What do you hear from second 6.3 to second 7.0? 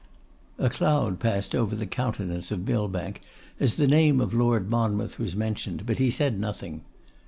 nothing.